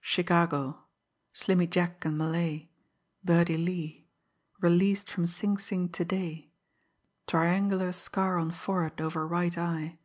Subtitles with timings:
[0.00, 0.84] Chicago...
[1.34, 2.70] Slimmy Jack and Malay...
[3.22, 4.08] Birdie Lee...
[4.58, 6.50] released from Sing Sing to day...
[7.26, 9.98] triangular scar on forehead over right eye...."